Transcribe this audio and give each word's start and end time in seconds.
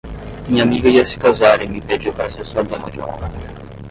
Minha 0.47 0.63
amiga 0.63 0.89
ia 0.89 1.05
se 1.05 1.19
casar 1.19 1.61
e 1.61 1.67
me 1.67 1.79
pediu 1.79 2.11
para 2.11 2.27
ser 2.27 2.43
sua 2.43 2.63
dama 2.63 2.89
de 2.89 2.99
honra. 2.99 3.29